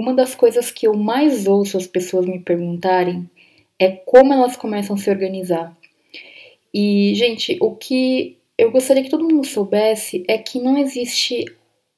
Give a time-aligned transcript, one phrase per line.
[0.00, 3.28] uma das coisas que eu mais ouço as pessoas me perguntarem
[3.78, 5.76] é como elas começam a se organizar.
[6.72, 11.44] E, gente, o que eu gostaria que todo mundo soubesse é que não existe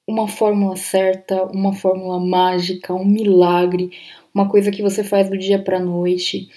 [0.06, 3.90] uma fórmula certa, uma fórmula mágica, um milagre,
[4.34, 6.48] uma coisa que você faz do dia para noite.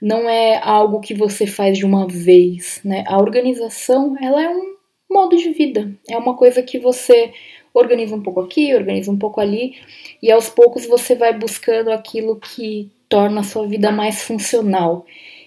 [0.00, 3.04] Não é algo que você faz de uma vez, né?
[3.06, 4.74] A organização, ela é um
[5.10, 5.90] modo de vida.
[6.08, 7.32] É uma coisa que você
[7.74, 9.74] organiza um pouco aqui, organiza um pouco ali,
[10.22, 15.04] e aos poucos você vai buscando aquilo que torna a sua vida mais funcional.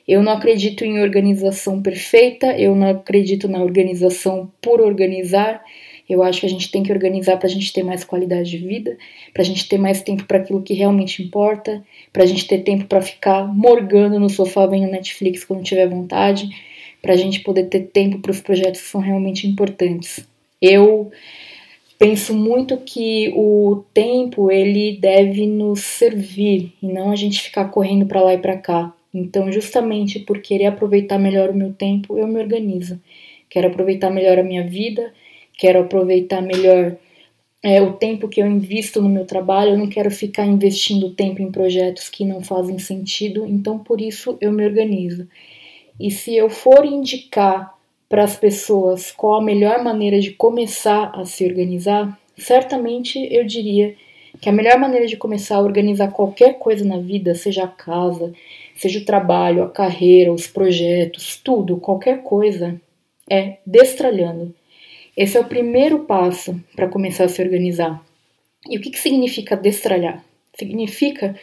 [0.07, 5.63] Eu não acredito em organização perfeita, eu não acredito na organização por organizar.
[6.07, 8.59] Eu acho que a gente tem que organizar para a gente ter mais qualidade de
[8.59, 8.95] vida,
[9.33, 12.59] para a gente ter mais tempo para aquilo que realmente importa, para a gente ter
[12.59, 16.47] tempo para ficar morgando no sofá vendo Netflix quando tiver vontade,
[17.01, 20.23] para a gente poder ter tempo para os projetos que são realmente importantes.
[20.61, 21.11] Eu
[21.97, 28.05] penso muito que o tempo ele deve nos servir e não a gente ficar correndo
[28.05, 28.93] para lá e para cá.
[29.13, 32.99] Então, justamente por querer aproveitar melhor o meu tempo, eu me organizo.
[33.49, 35.13] Quero aproveitar melhor a minha vida,
[35.57, 36.97] quero aproveitar melhor
[37.63, 39.71] é, o tempo que eu invisto no meu trabalho.
[39.71, 43.45] Eu não quero ficar investindo tempo em projetos que não fazem sentido.
[43.45, 45.27] Então, por isso, eu me organizo.
[45.97, 47.74] E se eu for indicar
[48.15, 53.93] para as pessoas qual a melhor maneira de começar a se organizar, certamente eu diria
[54.39, 58.31] que a melhor maneira de começar a organizar qualquer coisa na vida, seja a casa,
[58.73, 62.79] seja o trabalho, a carreira, os projetos, tudo, qualquer coisa,
[63.29, 64.55] é destralhando.
[65.17, 68.01] Esse é o primeiro passo para começar a se organizar.
[68.69, 70.23] E o que, que significa destralhar?
[70.57, 71.35] Significa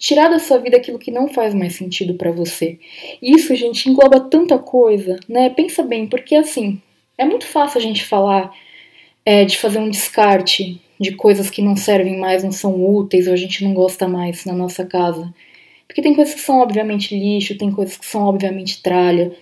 [0.00, 2.78] tirar da sua vida aquilo que não faz mais sentido para você.
[3.20, 5.50] E isso, gente, engloba tanta coisa, né?
[5.50, 6.80] Pensa bem, porque assim,
[7.18, 8.50] é muito fácil a gente falar
[9.26, 13.34] é, de fazer um descarte de coisas que não servem mais, não são úteis ou
[13.34, 15.32] a gente não gosta mais na nossa casa.
[15.86, 19.32] Porque tem coisas que são obviamente lixo, tem coisas que são obviamente tralha,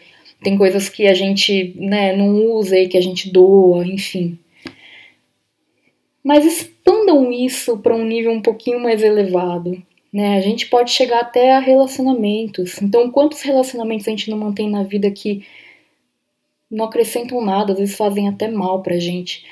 [0.42, 4.36] tem coisas que a gente né, não usa e que a gente doa, enfim.
[6.24, 9.80] Mas expandam isso para um nível um pouquinho mais elevado.
[10.12, 10.36] Né?
[10.36, 12.80] A gente pode chegar até a relacionamentos.
[12.80, 15.44] Então, quantos relacionamentos a gente não mantém na vida que
[16.70, 19.44] não acrescentam nada, às vezes fazem até mal pra gente?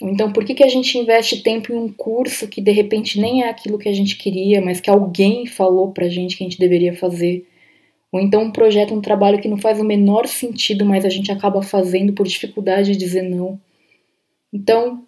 [0.00, 3.42] Então, por que, que a gente investe tempo em um curso que de repente nem
[3.42, 6.58] é aquilo que a gente queria, mas que alguém falou pra gente que a gente
[6.58, 7.46] deveria fazer?
[8.12, 11.32] Ou então um projeto, um trabalho que não faz o menor sentido, mas a gente
[11.32, 13.60] acaba fazendo por dificuldade de dizer não.
[14.52, 15.04] Então,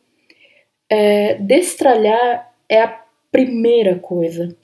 [0.89, 3.01] é, destralhar é a
[3.31, 4.55] primeira coisa.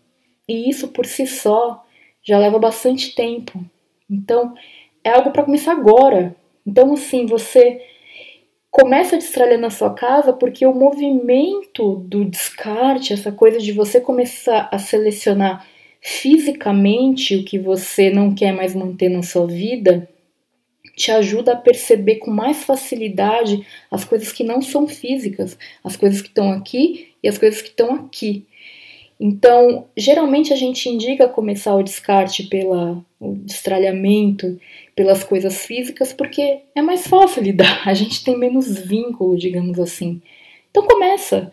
[0.48, 1.84] E isso por si só
[2.22, 3.64] já leva bastante tempo.
[4.10, 4.54] Então,
[5.02, 6.34] é algo para começar agora.
[6.66, 7.80] Então, assim, você
[8.70, 14.78] começa a sua casa porque o movimento do descarte, essa coisa de você começar a
[14.78, 15.66] selecionar
[16.00, 20.08] fisicamente o que você não quer mais manter na sua vida
[20.96, 26.22] te ajuda a perceber com mais facilidade as coisas que não são físicas, as coisas
[26.22, 28.46] que estão aqui e as coisas que estão aqui.
[29.18, 34.60] Então, geralmente a gente indica começar o descarte pelo destralhamento,
[34.94, 40.20] pelas coisas físicas, porque é mais fácil lidar, a gente tem menos vínculo, digamos assim.
[40.70, 41.50] Então começa,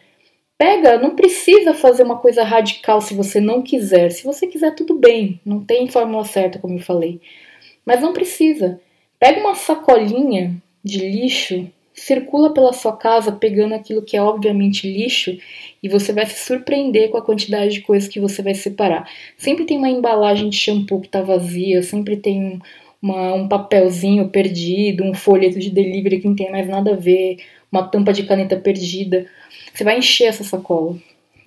[0.57, 4.09] Pega, não precisa fazer uma coisa radical se você não quiser.
[4.11, 5.39] Se você quiser, tudo bem.
[5.45, 7.19] Não tem fórmula certa, como eu falei.
[7.85, 8.79] Mas não precisa.
[9.19, 15.37] Pega uma sacolinha de lixo, circula pela sua casa pegando aquilo que é obviamente lixo
[15.81, 19.09] e você vai se surpreender com a quantidade de coisas que você vai separar.
[19.37, 22.59] Sempre tem uma embalagem de shampoo que está vazia, sempre tem
[23.01, 27.37] uma, um papelzinho perdido, um folheto de delivery que não tem mais nada a ver,
[27.71, 29.27] uma tampa de caneta perdida.
[29.73, 30.97] Você vai encher essa sacola.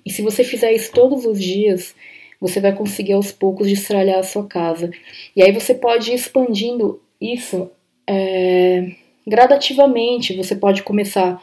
[0.05, 1.95] E se você fizer isso todos os dias,
[2.41, 4.91] você vai conseguir aos poucos destralhar a sua casa.
[5.35, 7.71] E aí você pode ir expandindo isso
[8.07, 8.93] é,
[9.27, 10.37] gradativamente.
[10.37, 11.43] Você pode começar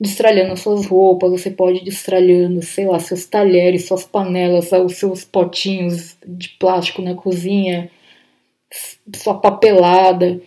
[0.00, 5.24] destralhando as suas roupas, você pode destralhando, sei lá, seus talheres, suas panelas, os seus
[5.24, 7.90] potinhos de plástico na cozinha,
[9.14, 10.40] sua papelada.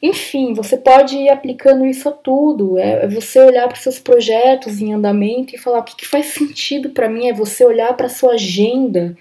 [0.00, 2.78] Enfim, você pode ir aplicando isso a tudo.
[2.78, 6.26] É, é você olhar para seus projetos em andamento e falar o que, que faz
[6.26, 7.26] sentido para mim.
[7.26, 9.16] É você olhar para sua agenda,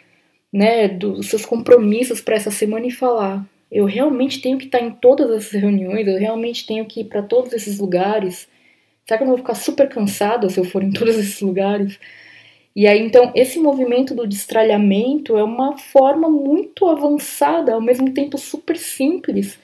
[0.53, 4.91] né, dos seus compromissos para essa semana e falar: eu realmente tenho que estar em
[4.91, 8.47] todas essas reuniões, eu realmente tenho que ir para todos esses lugares.
[9.05, 11.99] Será que eu não vou ficar super cansada se eu for em todos esses lugares?
[12.75, 18.37] E aí, então, esse movimento do destralhamento é uma forma muito avançada, ao mesmo tempo
[18.37, 19.57] super simples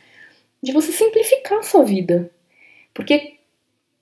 [0.62, 2.32] de você simplificar a sua vida.
[2.94, 3.34] Porque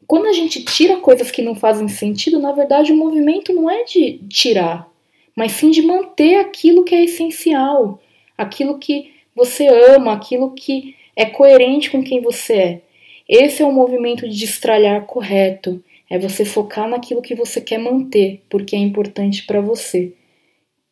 [0.08, 3.84] quando a gente tira coisas que não fazem sentido, na verdade o movimento não é
[3.84, 4.90] de tirar,
[5.36, 8.02] mas sim de manter aquilo que é essencial,
[8.38, 12.82] aquilo que você ama, aquilo que é coerente com quem você é.
[13.28, 15.84] Esse é o movimento de destralhar correto.
[16.10, 20.14] É você focar naquilo que você quer manter, porque é importante para você.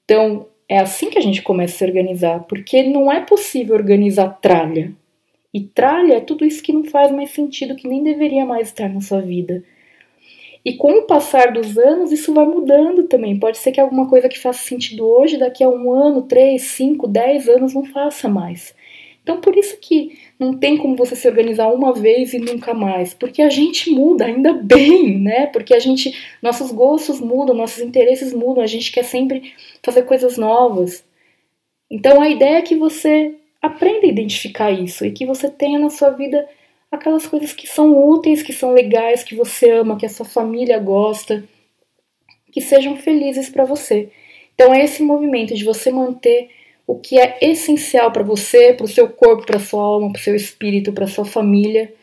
[0.05, 4.29] Então, é assim que a gente começa a se organizar, porque não é possível organizar
[4.41, 4.93] tralha.
[5.53, 8.87] E tralha é tudo isso que não faz mais sentido, que nem deveria mais estar
[8.87, 9.63] na sua vida.
[10.63, 13.39] E com o passar dos anos, isso vai mudando também.
[13.39, 17.07] Pode ser que alguma coisa que faça sentido hoje, daqui a um ano, três, cinco,
[17.07, 18.75] dez anos, não faça mais.
[19.23, 23.13] Então, por isso que não tem como você se organizar uma vez e nunca mais,
[23.13, 25.45] porque a gente muda, ainda bem, né?
[25.47, 29.53] Porque a gente, nossos gostos mudam, nossos interesses mudam, a gente quer sempre
[29.83, 31.05] fazer coisas novas.
[31.91, 35.89] Então, a ideia é que você aprenda a identificar isso e que você tenha na
[35.89, 36.47] sua vida
[36.91, 40.79] aquelas coisas que são úteis, que são legais, que você ama, que a sua família
[40.79, 41.43] gosta,
[42.51, 44.09] que sejam felizes para você.
[44.55, 46.49] Então, é esse movimento de você manter
[46.89, 50.23] o que é essencial para você, para o seu corpo, para sua alma, para o
[50.23, 51.93] seu espírito, para sua família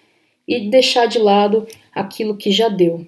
[0.47, 3.05] e deixar de lado aquilo que já deu.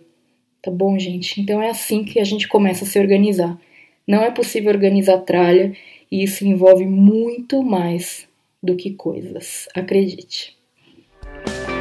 [0.61, 1.41] Tá bom, gente?
[1.41, 3.57] Então é assim que a gente começa a se organizar.
[4.05, 5.73] Não é possível organizar tralha
[6.11, 8.27] e isso envolve muito mais
[8.61, 9.69] do que coisas.
[9.73, 10.58] Acredite.
[11.45, 11.78] Bye.